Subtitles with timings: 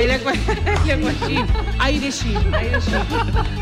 [0.00, 0.10] El.
[1.78, 2.34] Aire aire gym.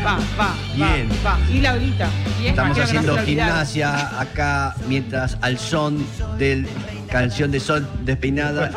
[0.05, 1.09] Va, va, Bien.
[1.25, 1.39] va, va.
[1.51, 2.07] Y la olita.
[2.41, 6.05] Y es Estamos que haciendo gimnasia acá mientras al son
[6.37, 6.67] del
[7.09, 8.71] canción de sol despeinada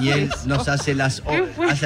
[0.00, 0.94] y, y él nos hace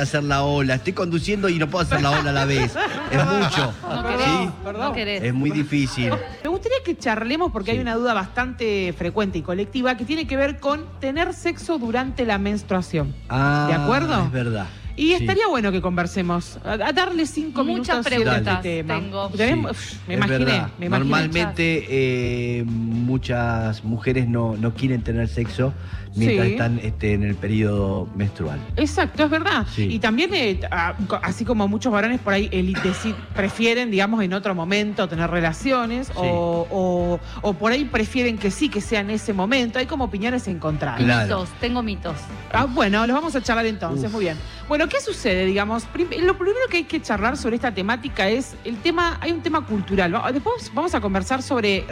[0.00, 0.74] hacer la ola.
[0.76, 2.74] Estoy conduciendo y no puedo hacer la ola a la vez.
[3.10, 3.74] Es mucho.
[3.82, 4.50] No querés.
[4.64, 4.80] perdón.
[4.82, 5.22] No querés.
[5.24, 6.10] Es muy difícil.
[6.44, 7.82] Me gustaría que charlemos porque hay Sí.
[7.82, 12.38] una duda bastante frecuente y colectiva que tiene que ver con tener sexo durante la
[12.38, 13.14] menstruación.
[13.28, 14.24] Ah, ¿De acuerdo?
[14.24, 14.66] Es verdad.
[14.96, 15.14] Y Sí.
[15.14, 16.58] estaría bueno que conversemos.
[16.64, 18.94] A, a darle cinco Muchas minutos sobre preguntas este tema.
[19.00, 19.30] tengo.
[19.30, 19.36] Sí,
[20.08, 20.68] me imaginé, verdad.
[20.78, 20.88] me imaginé.
[21.10, 25.72] Normalmente eh, muchas mujeres no, no quieren tener sexo
[26.14, 26.52] mientras Sí.
[26.52, 28.58] están este, en el periodo menstrual.
[28.76, 29.66] Exacto, es verdad.
[29.74, 29.82] Sí.
[29.90, 30.60] Y también, eh,
[31.22, 36.66] así como muchos varones por ahí deci- prefieren, digamos, en otro momento tener relaciones o,
[36.70, 39.78] o- o por ahí prefieren que sí, que sea en ese momento.
[39.78, 41.02] Hay como opiniones encontradas.
[41.02, 41.22] Claro.
[41.40, 42.16] Mitos, tengo mitos.
[42.50, 44.12] Ah, bueno, los vamos a charlar entonces, Uf.
[44.12, 44.38] muy bien.
[44.68, 45.84] Bueno, ¿qué sucede, digamos?
[45.84, 49.40] Prim- lo primero que hay que charlar sobre esta temática es el tema, hay un
[49.40, 50.20] tema cultural.
[50.32, 51.86] Después vamos a conversar sobre,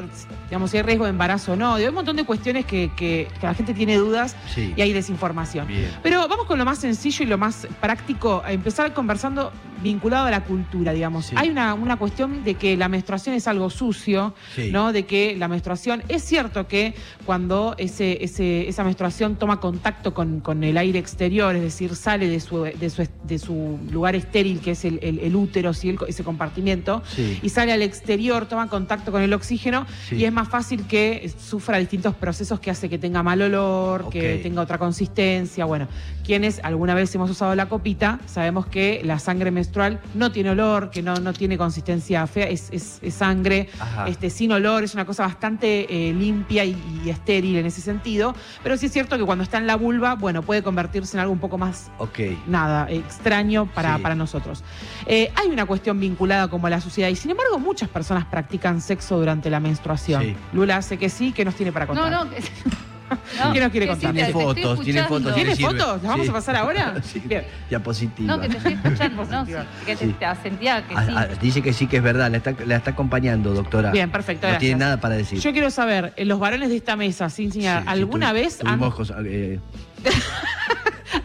[0.48, 1.74] digamos, si hay riesgo de embarazo o no.
[1.74, 4.74] Hay un montón de cuestiones que, que- que la gente tiene dudas Sí.
[4.76, 5.68] y hay desinformación.
[5.68, 5.88] Bien.
[6.02, 9.52] Pero vamos con lo más sencillo y lo más práctico, a empezar conversando
[9.84, 11.26] vinculado a la cultura, digamos.
[11.26, 11.36] Sí.
[11.38, 14.70] Hay una, una cuestión de que la menstruación es algo sucio, Sí.
[14.72, 14.92] ¿no?
[14.92, 16.94] De que la menstruación, es cierto que
[17.26, 22.26] cuando ese, ese- esa menstruación toma contacto con, con el aire exterior, es decir, sale
[22.28, 25.90] de su, de su, de su lugar estéril, que es el, el- el útero, ¿sí?
[25.90, 27.02] El- ese compartimiento,
[27.42, 31.76] y sale al exterior, toma contacto con el oxígeno y es más fácil que sufra
[31.78, 35.66] distintos procesos que hace que tenga mal olor, que tenga otra consistencia.
[35.66, 35.88] Bueno,
[36.24, 39.73] quienes alguna vez hemos usado la copita, sabemos que la sangre menstrual
[40.14, 44.06] no tiene olor, que no, no tiene consistencia fea, es, es- es sangre Ajá.
[44.08, 48.34] este, sin olor, es una cosa bastante eh, limpia y, y estéril en ese sentido.
[48.62, 51.32] Pero sí es cierto que cuando está en la vulva, bueno, puede convertirse en algo
[51.32, 52.18] un poco más Ok.
[52.46, 54.02] nada, extraño para, Sí.
[54.02, 54.62] para nosotros.
[55.06, 58.80] Eh, hay una cuestión vinculada como a la suciedad y sin embargo muchas personas practican
[58.80, 60.22] sexo durante la menstruación.
[60.22, 60.36] Sí.
[60.52, 62.10] Lula hace que sí, que nos tiene para contar.
[62.10, 62.30] No, no.
[63.08, 64.10] que- ¿Qué nos quiere contar?
[64.10, 65.34] sí, Tiene fotos, tiene fotos.
[65.34, 66.02] ¿Tiene fotos?
[66.02, 66.30] ¿Las vamos Sí.
[66.30, 66.94] a pasar ahora?
[67.04, 67.22] Sí.
[67.24, 67.44] Bien.
[67.68, 68.36] Diapositiva.
[68.36, 69.24] No, que te estoy escuchando.
[69.24, 69.52] No, sí,
[69.86, 70.12] que te, Sí.
[70.18, 72.90] te sentía que Ah, ah, dice que sí que es verdad, la está, la está
[72.92, 73.90] acompañando, doctora.
[73.90, 74.60] Bien, perfecto, No gracias.
[74.60, 75.38] tiene nada para decir.
[75.40, 78.80] Yo quiero saber, eh, los varones de esta mesa, sin señalar, sí, ¿alguna vez han,
[79.26, 79.60] eh,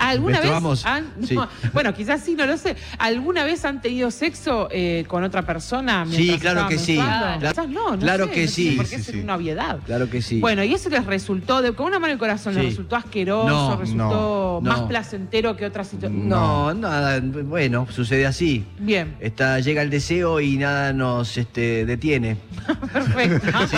[0.10, 0.86] ¿alguna vez menstruamos.
[0.86, 1.36] han- Sí.
[1.36, 2.76] no, bueno, quizás sí, no lo sé.
[2.98, 6.06] ¿Alguna vez han tenido sexo eh, con otra persona?
[6.10, 6.96] Sí, claro que sí.
[6.96, 8.62] Claro- Quizás no, no claro sé, que no sí.
[8.64, 9.22] tiene por qué Sí, ser sí.
[9.22, 9.80] una obviedad.
[9.86, 10.40] claro que sí.
[10.40, 13.48] Bueno, y eso les resultó, de, con una mano en el corazón, les resultó asqueroso,
[13.50, 14.88] No, resultó no, más no.
[14.88, 16.26] placentero que otras situaciones.
[16.28, 18.66] no, nada, bueno, sucede así.
[18.80, 22.38] Bien, Está, llega el deseo y nada nos este, detiene.
[22.94, 23.48] perfecto.
[23.70, 23.78] ¿Sí?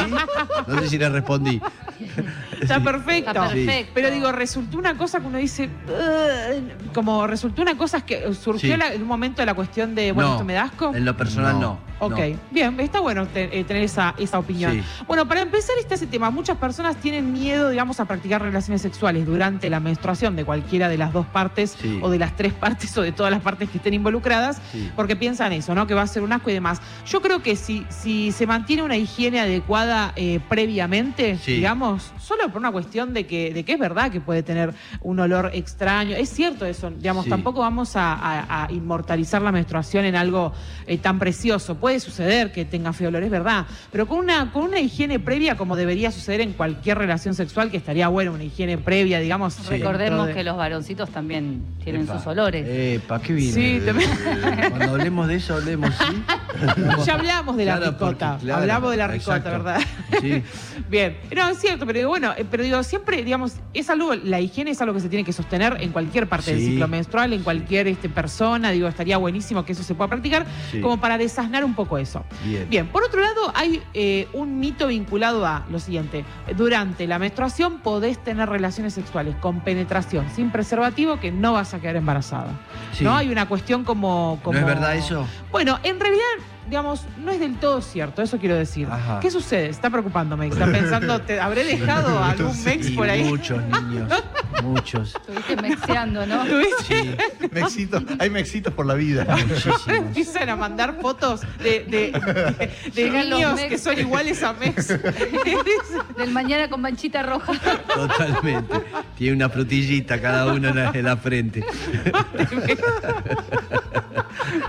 [0.68, 1.62] No sé si le respondí.
[2.62, 3.32] Está perfecto.
[3.32, 3.92] Está perfecto.
[3.94, 5.70] Pero digo, resultó una cosa que uno dice,
[6.94, 8.78] como resultó una cosa que surgió Sí.
[8.80, 10.94] la- en un momento la cuestión de, bueno, No, esto me da asco.
[10.96, 11.80] En lo personal no.
[12.02, 12.38] Ok, no.
[12.52, 14.72] bien, está bueno te- eh, tener esa, esa opinión.
[14.74, 14.84] Sí.
[15.08, 19.26] Bueno, para empezar este ese tema, muchas personas tienen miedo, digamos, a practicar relaciones sexuales
[19.26, 22.00] durante la menstruación de cualquiera de las dos partes Sí.
[22.02, 24.90] o de las tres partes o de todas las partes que estén involucradas, Sí.
[24.96, 25.86] porque piensan eso, ¿no?
[25.88, 26.82] Que va a ser un asco y demás.
[27.06, 32.58] Yo creo que si, si se mantiene una higiene adecuada eh, previamente, digamos, solo por
[32.60, 36.30] una cuestión de que, de que es verdad que puede tener un olor extraño, es
[36.30, 40.54] cierto eso, digamos, tampoco vamos a, a- a inmortalizar la menstruación en algo
[40.88, 41.76] eh, tan precioso.
[41.76, 45.56] Puede suceder que tenga feo olor, es verdad, pero con una, con una higiene previa
[45.58, 49.54] como debería suceder en cualquier relación sexual, que estaría bueno, una higiene previa, digamos.
[49.54, 49.70] Sí.
[49.70, 52.18] Recordemos de- que los varoncitos también tienen Epa.
[52.18, 52.66] sus olores.
[52.68, 53.54] Epa, qué bien.
[53.54, 54.10] Sí, también.
[54.70, 56.24] Cuando hablemos de eso, hablemos, ¿sí?
[57.06, 59.64] Ya hablamos de la Claro, ricota, porque, claro, hablamos de la ricota, exacto.
[59.64, 59.82] ¿verdad?
[60.22, 60.44] Sí.
[60.90, 64.72] Bien, no, es cierto, pero bueno, eh, pero digo, siempre, digamos, es algo, la higiene
[64.72, 67.88] es algo que se tiene que sostener en cualquier parte del ciclo menstrual, en cualquier
[67.88, 70.82] este, persona, digo, estaría buenísimo que eso se pueda practicar, Sí.
[70.82, 72.24] como para desasnar un poco eso.
[72.44, 72.68] Bien.
[72.70, 76.26] Bien, por otro lado, hay eh, un mito vinculado a lo siguiente.
[76.56, 81.80] Durante la menstruación podés tener relaciones sexuales con penetración sin preservativo que no vas a
[81.80, 82.52] quedar embarazada.
[82.94, 83.04] Sí.
[83.04, 83.16] ¿No?
[83.16, 84.60] Hay una cuestión como, como...
[84.60, 85.28] ¿No es verdad eso?
[85.52, 86.22] Bueno, en realidad,
[86.68, 88.88] digamos, no es del todo cierto, eso quiero decir.
[88.90, 89.20] Ajá.
[89.20, 89.68] ¿Qué sucede?
[89.70, 90.48] Está preocupándome.
[90.48, 93.24] Está pensando, ¿te habré dejado algún mex por ahí?
[93.24, 94.12] muchos niños,
[94.64, 95.16] muchos.
[95.16, 96.44] Estuviste mexeando, ¿no?
[96.88, 97.16] Sí,
[97.52, 99.26] Mexitos, hay mexitos por la vida.
[99.48, 99.88] muchísimos.
[99.88, 104.54] Empiezan a mandar fotos de, de- de- de Llegan los niños que son iguales a
[104.54, 104.88] Mex.
[106.18, 107.54] Del mañana con manchita roja.
[107.94, 108.74] Totalmente.
[109.18, 111.64] Tiene una frutillita cada uno en la, en la frente.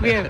[0.01, 0.29] Bien.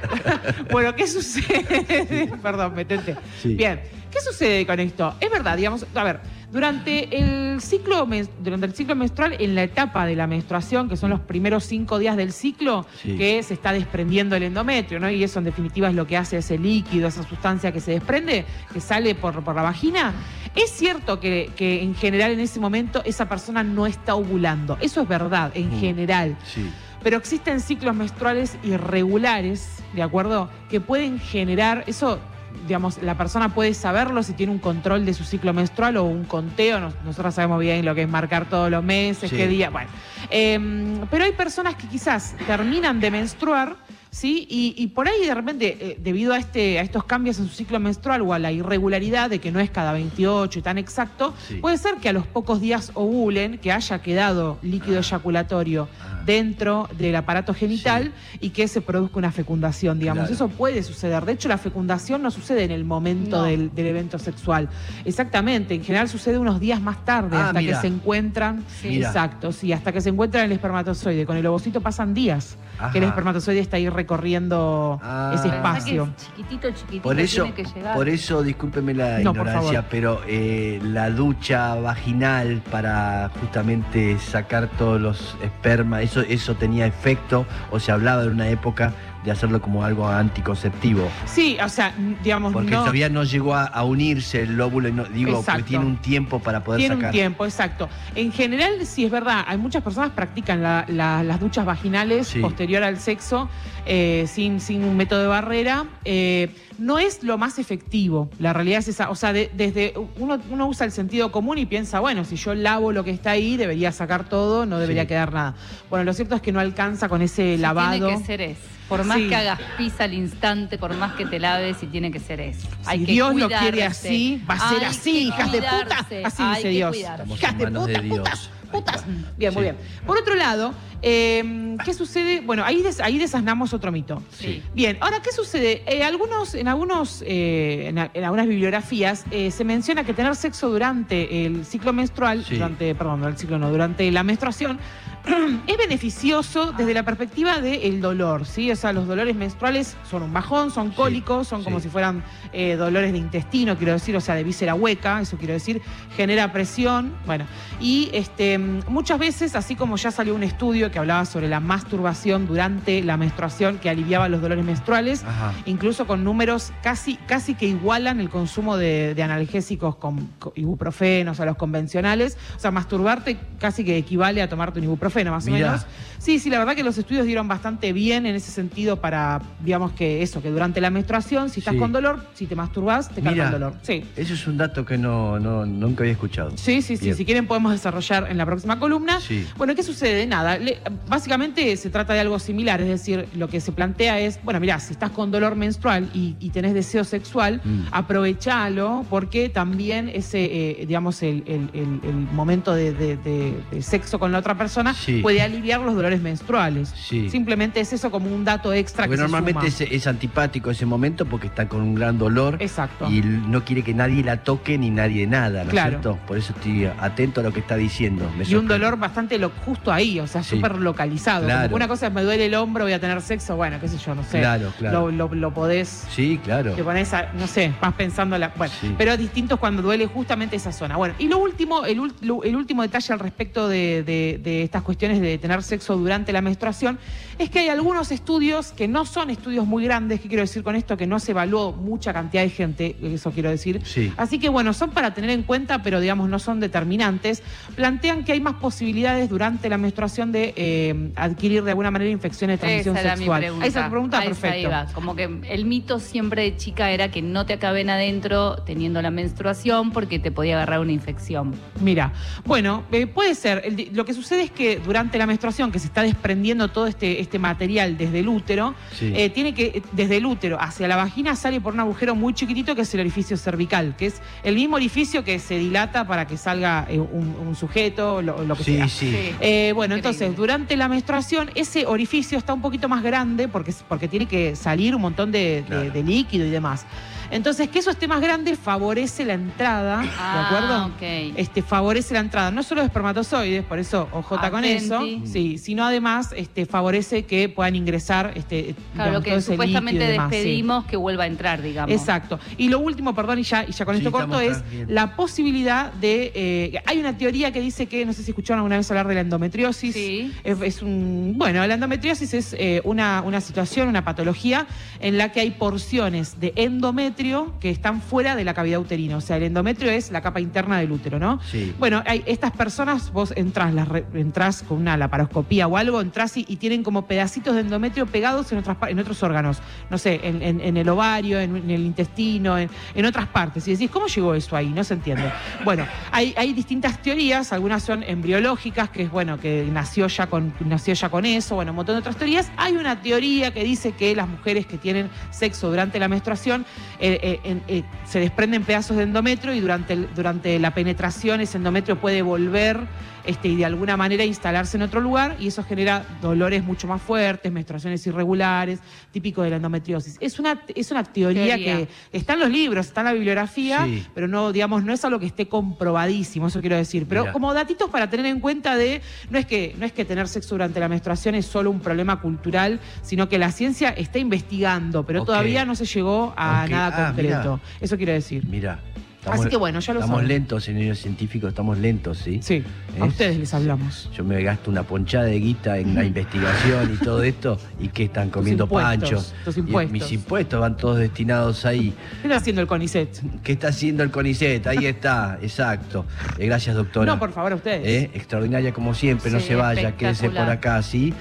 [0.71, 2.31] Bueno, ¿qué sucede?
[2.41, 3.15] Perdón, metente.
[3.41, 3.55] Sí.
[3.55, 3.81] Bien.
[4.11, 5.15] ¿Qué sucede con esto?
[5.19, 6.19] Es verdad, digamos, a ver,
[6.53, 8.07] Durante el, ciclo,
[8.44, 11.97] durante el ciclo menstrual, en la etapa de la menstruación, que son los primeros cinco
[11.97, 13.17] días del ciclo, Sí.
[13.17, 15.09] que se está desprendiendo el endometrio, ¿no?
[15.09, 18.45] Y eso en definitiva es lo que hace ese líquido, esa sustancia que se desprende,
[18.71, 20.13] que sale por, por la vagina.
[20.55, 24.77] Es cierto que, que en general en ese momento esa persona no está ovulando.
[24.79, 25.79] Eso es verdad, en Mm.
[25.79, 26.38] general.
[26.45, 26.69] Sí.
[27.01, 30.50] Pero existen ciclos menstruales irregulares, ¿de acuerdo?
[30.69, 32.19] Que pueden generar, eso,
[32.67, 36.23] digamos, la persona puede saberlo si tiene un control de su ciclo menstrual o un
[36.23, 36.79] conteo.
[36.79, 39.35] Nos- Nosotros sabemos bien lo que es marcar todos los meses, Sí.
[39.35, 39.69] qué día.
[39.69, 39.89] Bueno,
[40.29, 43.75] Em, pero hay personas que quizás terminan de menstruar.
[44.13, 44.45] ¿Sí?
[44.48, 47.56] Y, y por ahí de repente, eh, debido a, este, a estos cambios en su
[47.56, 51.33] ciclo menstrual o a la irregularidad de que no es cada 28 y tan exacto,
[51.48, 51.56] Sí.
[51.56, 56.21] puede ser que a los pocos días ovulen, que haya quedado líquido eyaculatorio Ah.
[56.27, 60.27] dentro del aparato genital y que se produzca una fecundación, digamos.
[60.27, 60.33] Claro.
[60.36, 61.25] Eso puede suceder.
[61.25, 63.44] De hecho, la fecundación no sucede en el momento No.
[63.45, 64.69] del, del evento sexual.
[65.06, 65.74] Exactamente.
[65.74, 67.75] En general sucede unos días más tarde, Ah, hasta mira.
[67.75, 68.63] que se encuentran.
[68.81, 68.98] Sí.
[68.98, 71.25] Exacto, sí, hasta que se encuentran el espermatozoide.
[71.25, 72.57] Con el ovocito pasan días
[72.91, 75.31] que el espermatozoide está ahí recorriendo Ah.
[75.35, 76.09] ese espacio.
[76.17, 77.95] es chiquitito, chiquitito, Por eso, tiene que llegar.
[77.95, 84.99] por eso, discúlpeme la No, ignorancia, pero eh, la ducha vaginal para justamente sacar todos
[84.99, 88.93] los espermas, eso, eso tenía efecto, o se hablaba de una época
[89.23, 91.07] de hacerlo como algo anticonceptivo.
[91.25, 91.93] Sí, o sea,
[92.23, 92.79] digamos, Porque no.
[92.79, 95.51] todavía no llegó a, a unirse el lóbulo, y no- digo, Exacto.
[95.53, 97.09] porque tiene un tiempo para poder Tiene sacar.
[97.09, 97.89] un tiempo, exacto.
[98.15, 102.27] En general, sí es verdad, hay muchas personas que practican la- la- las duchas vaginales
[102.27, 102.39] Sí.
[102.39, 103.49] posterior al sexo
[103.85, 105.85] eh, sin, sin un método de barrera.
[106.05, 109.09] Eh, no es lo más efectivo, la realidad es esa.
[109.09, 112.53] O sea, de- desde uno, uno usa el sentido común y piensa, bueno, si yo
[112.55, 115.07] lavo lo que está ahí, debería sacar todo, no debería Sí.
[115.09, 115.55] quedar nada.
[115.89, 118.07] Bueno, lo cierto es que no alcanza con ese Sí, lavado.
[118.07, 118.57] Tiene que ser es.
[118.89, 119.29] Por más Sí.
[119.29, 122.67] que hagas pis al instante, por más que te laves, y tiene que ser eso.
[122.91, 125.69] Si Dios lo quiere así, va a ser Hay así, hijas de puta.
[125.79, 126.95] cuidarse, Así hay dice que Dios.
[126.95, 127.33] cuidarse.
[127.33, 128.17] Hijas de puta, de Dios.
[128.19, 129.05] putas, Ahí putas.
[129.37, 129.77] Bien, muy bien.
[130.05, 132.41] Por otro lado, eh, ¿qué sucede?
[132.41, 134.21] Bueno, ahí, des- ahí desasnamos otro mito.
[134.37, 134.61] Sí.
[134.73, 135.83] Bien, ahora, ¿qué sucede?
[135.85, 140.35] Eh, algunos, en algunos, eh, en, a- en algunas bibliografías eh, se menciona que tener
[140.35, 142.55] sexo durante el ciclo menstrual, Sí.
[142.55, 144.79] durante, perdón, no el ciclo no, durante la menstruación,
[145.67, 148.71] es beneficioso desde la perspectiva del dolor, ¿sí?
[148.71, 151.83] O sea, los dolores menstruales son un bajón, son cólicos, son como sí.
[151.83, 155.53] si fueran eh, dolores de intestino, quiero decir, o sea, de víscera hueca, eso quiero
[155.53, 155.81] decir,
[156.15, 157.45] genera presión, bueno,
[157.79, 162.45] y este, muchas veces, así como ya salió un estudio que hablaba sobre la masturbación
[162.47, 165.53] durante la menstruación que aliviaba los dolores menstruales, Ajá.
[165.65, 171.39] incluso con números casi, casi que igualan el consumo de, de analgésicos con, con ibuprofenos
[171.39, 172.37] a los convencionales.
[172.55, 175.68] O sea, masturbarte casi que equivale a tomarte un ibuprofeno, más Mirá.
[175.68, 175.86] o menos.
[176.23, 179.91] Sí, sí, la verdad que los estudios dieron bastante bien en ese sentido para, digamos
[179.91, 181.79] que eso, que durante la menstruación, si estás Sí.
[181.81, 183.47] con dolor, si te masturbas, te Mira.
[183.47, 183.73] el dolor.
[183.81, 184.05] Sí.
[184.15, 186.51] Eso es un dato que no, no nunca había escuchado.
[186.55, 187.13] Sí, sí, sí.
[187.13, 189.19] Si quieren podemos desarrollar en la próxima columna.
[189.19, 189.45] Sí.
[189.57, 190.25] Bueno, ¿qué sucede?
[190.25, 190.57] Nada.
[190.57, 190.77] le-
[191.09, 192.79] básicamente se trata de algo similar.
[192.79, 196.37] Es decir, lo que se plantea es, bueno, mirá, si estás con dolor menstrual y,
[196.39, 197.87] y tenés deseo sexual, Mm.
[197.91, 200.45] aprovechalo porque también ese,
[200.81, 204.57] eh, digamos, el, el- el- el momento de, de- de- de sexo con la otra
[204.57, 206.89] persona puede aliviar los dolores menstruales.
[206.89, 207.30] Sí.
[207.30, 209.88] Simplemente es eso como un dato extra Porque que se normalmente suma.
[209.89, 213.10] es, es antipático ese momento porque está con un gran dolor Exacto.
[213.10, 215.98] y no quiere que nadie la toque ni nadie nada, ¿no Claro.
[215.98, 216.20] es cierto?
[216.27, 218.29] Por eso estoy atento a lo que está diciendo.
[218.38, 220.55] Me Y un dolor bastante lo, justo ahí, o sea, Sí.
[220.55, 221.46] súper localizado.
[221.46, 221.75] Claro.
[221.75, 224.13] una cosa es me duele el hombro, voy a tener sexo, bueno, qué sé yo,
[224.15, 224.39] no sé.
[224.39, 225.10] Claro, claro.
[225.12, 226.74] Lo, lo- lo podés, Sí, claro.
[226.74, 228.93] te pones, a- no sé, vas pensando, la, bueno, Sí.
[228.98, 230.98] pero distinto es cuando duele justamente esa zona.
[230.98, 232.00] Bueno, y lo último, el,
[232.43, 236.41] el último detalle al respecto de, de- de estas cuestiones de tener sexo durante la
[236.41, 237.00] menstruación
[237.39, 240.75] es que hay algunos estudios que no son estudios muy grandes, ¿qué quiero decir con
[240.75, 240.98] esto?
[240.98, 243.81] Que no se evaluó mucha cantidad de gente, eso quiero decir.
[243.83, 244.12] Sí.
[244.17, 247.41] Así que bueno, son para tener en cuenta, pero digamos no son determinantes.
[247.75, 252.60] Plantean que hay más posibilidades durante la menstruación de eh, adquirir de alguna manera infecciones
[252.60, 253.41] de transmisión Esa era mi sexual.
[253.41, 253.83] pregunta.
[253.83, 254.60] Tu pregunta, A esa perfecto.
[254.67, 254.86] iba.
[254.93, 259.12] Como que el mito siempre de chica era que no te acaben adentro teniendo la
[259.12, 261.53] menstruación porque te podía agarrar una infección.
[261.81, 262.13] Mira,
[262.45, 263.62] bueno, eh, puede ser.
[263.65, 267.21] El lo que sucede es que durante la menstruación, que se está desprendiendo todo este,
[267.21, 269.13] este material desde el útero, Sí.
[269.15, 272.73] eh, tiene que, desde el útero hacia la vagina sale por un agujero muy chiquitito
[272.75, 276.35] que es el orificio cervical, que es el mismo orificio que se dilata para que
[276.35, 278.88] salga eh, un, un sujeto, lo, lo que Sí, sea.
[278.88, 279.15] sí.
[279.39, 279.95] Eh, bueno, Increíble.
[280.17, 284.55] entonces, durante la menstruación, ese orificio está un poquito más grande porque, porque tiene que
[284.55, 285.91] salir un montón de, de- Claro.
[285.91, 286.88] de líquido y demás.
[287.33, 290.85] Entonces, que eso esté más grande favorece la entrada, ¿de Ah, acuerdo?
[290.87, 291.33] ok.
[291.37, 295.83] Este, favorece la entrada, no solo de espermatozoides, por eso OJ con eso, sí, sino
[295.83, 300.11] además este, favorece que puedan ingresar este, Claro, digamos, lo que supuestamente sí.
[300.19, 301.93] despedimos que vuelva a entrar, digamos.
[301.95, 302.39] Exacto.
[302.57, 304.85] Y lo último, perdón, y ya, y ya con Sí, esto corto, es bien.
[304.93, 306.31] la posibilidad de.
[306.35, 309.15] eh, hay una teoría que dice que, no sé si escucharon alguna vez hablar de
[309.15, 309.93] la endometriosis.
[309.93, 310.31] Sí.
[310.43, 311.33] Es, es un.
[311.37, 314.67] Bueno, la endometriosis es eh, una, una situación, una patología
[314.99, 317.23] en la que hay porciones de endometrio
[317.60, 319.15] que están fuera de la cavidad uterina.
[319.18, 321.39] O sea, el endometrio es la capa interna del útero, ¿no?
[321.50, 321.74] Sí.
[321.80, 326.36] Bueno, hay, estas personas, vos entrás, las re- entrás con una laparoscopía o algo, entrás
[326.38, 329.60] y, y tienen como pedacitos de endometrio pegados en, otras, en otros órganos.
[329.89, 333.68] No sé, en, en- en el ovario, en, en el intestino, en, en otras partes.
[333.68, 334.70] Y decís, ¿cómo llegó eso ahí?
[334.70, 335.32] No se entiende.
[335.63, 340.53] Bueno, hay, hay distintas teorías, algunas son embriológicas, que es bueno, que nació ya con,
[340.65, 342.51] nació ya con eso, bueno, un montón de otras teorías.
[342.58, 346.65] Hay una teoría que dice que las mujeres que tienen sexo durante la menstruación
[347.00, 351.58] eh, eh, en- eh, se desprenden pedazos de endometrio y durante, durante la penetración ese
[351.58, 352.79] endometrio puede volver
[353.25, 357.01] este, y de alguna manera instalarse en otro lugar y eso genera dolores mucho más
[357.01, 358.80] fuertes, menstruaciones irregulares,
[359.12, 360.18] típico de la endometriosis.
[360.20, 361.77] Es una, es una teoría, Teoría.
[361.77, 364.06] que está en los libros, está en la bibliografía, Sí.
[364.13, 367.06] pero no, digamos, no es algo que esté comprobadísimo, eso quiero decir.
[367.08, 367.34] Pero Mira.
[367.34, 370.56] como datitos para tener en cuenta de, no es que, no es que tener sexo
[370.56, 375.24] durante la menstruación es solo un problema cultural, sino que la ciencia está investigando, pero
[375.25, 377.60] todavía no se llegó a nada Ah, concreto.
[377.80, 378.46] Eso quiero decir.
[378.48, 378.80] Mira.
[379.25, 380.27] Así que bueno, ya lo Estamos saben.
[380.27, 382.39] lentos, señores científicos, estamos lentos, ¿sí?
[382.42, 382.63] Sí,
[383.00, 384.10] a Es- ustedes les hablamos.
[384.15, 388.03] Yo me gasto una ponchada de guita en la investigación y todo esto, y que
[388.06, 389.34] están comiendo panchos.
[389.46, 389.92] tus Y impuestos.
[389.92, 391.94] mis impuestos van todos destinados ahí.
[392.22, 393.22] ¿Qué está haciendo el CONICET?
[393.44, 394.68] ¿Qué está haciendo el CONICET?
[394.68, 396.06] Ahí está, exacto.
[396.38, 397.06] Eh, gracias, doctora.
[397.06, 397.88] No, por favor, a ustedes.
[397.88, 401.13] Eh, Extraordinaria como siempre, no se vaya, quédese por acá, ¿sí?